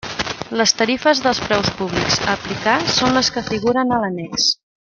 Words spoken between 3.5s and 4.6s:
figuren a l'annex.